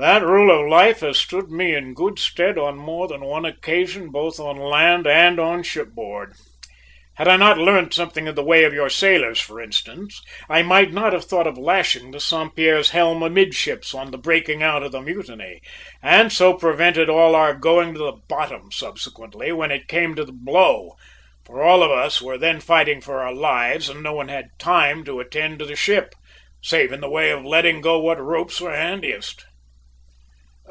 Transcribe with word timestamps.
"That 0.00 0.22
rule 0.22 0.48
of 0.56 0.68
life 0.68 1.00
has 1.00 1.18
stood 1.18 1.50
me 1.50 1.74
in 1.74 1.92
good 1.92 2.20
stead 2.20 2.56
on 2.56 2.76
more 2.78 3.08
than 3.08 3.20
one 3.20 3.44
occasion, 3.44 4.10
both 4.10 4.38
on 4.38 4.56
land 4.56 5.08
and 5.08 5.40
on 5.40 5.64
shipboard. 5.64 6.34
Had 7.14 7.26
I 7.26 7.36
not 7.36 7.58
learnt 7.58 7.92
something 7.94 8.28
of 8.28 8.36
the 8.36 8.44
ways 8.44 8.64
of 8.66 8.72
your 8.72 8.90
sailors, 8.90 9.40
for 9.40 9.60
instance, 9.60 10.22
I 10.48 10.62
might 10.62 10.92
not 10.92 11.12
have 11.14 11.24
thought 11.24 11.48
of 11.48 11.58
lashing 11.58 12.12
the 12.12 12.20
Saint 12.20 12.54
Pierre's 12.54 12.90
helm 12.90 13.24
amidships 13.24 13.92
on 13.92 14.12
the 14.12 14.18
breaking 14.18 14.62
out 14.62 14.84
of 14.84 14.92
the 14.92 15.02
mutiny, 15.02 15.60
and 16.00 16.32
so 16.32 16.54
prevented 16.54 17.08
all 17.10 17.34
our 17.34 17.52
going 17.54 17.92
to 17.94 17.98
the 17.98 18.20
bottom 18.28 18.70
subsequently, 18.70 19.50
when 19.50 19.72
it 19.72 19.88
came 19.88 20.10
on 20.10 20.16
to 20.18 20.26
blow; 20.30 20.94
for 21.44 21.60
all 21.60 21.82
of 21.82 21.90
us 21.90 22.22
were 22.22 22.38
then 22.38 22.60
fighting 22.60 23.00
for 23.00 23.18
our 23.18 23.34
lives 23.34 23.88
and 23.88 24.04
no 24.04 24.12
one 24.12 24.28
had 24.28 24.56
time 24.60 25.02
to 25.06 25.18
attend 25.18 25.58
to 25.58 25.64
the 25.64 25.74
ship, 25.74 26.14
save 26.62 26.92
in 26.92 27.00
the 27.00 27.10
way 27.10 27.30
of 27.30 27.44
letting 27.44 27.80
go 27.80 27.98
what 27.98 28.22
ropes 28.22 28.60
were 28.60 28.70
handiest." 28.70 29.44